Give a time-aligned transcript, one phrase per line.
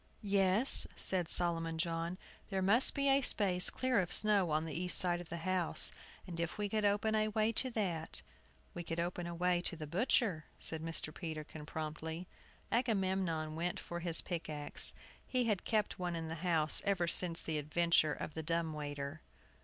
[0.23, 2.17] "Yes," said Solomon John,
[2.49, 5.91] "there must be a space clear of snow on the east side of the house,
[6.25, 8.23] and if we could open a way to that"
[8.73, 11.13] "We could open a way to the butcher," said Mr.
[11.13, 12.27] Peterkin, promptly.
[12.71, 14.95] Agamemnon went for his pick axe.
[15.27, 19.21] He had kept one in the house ever since the adventure of the dumb waiter.